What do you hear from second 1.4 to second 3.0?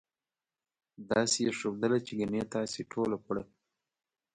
یې ښودله چې ګنې تاسې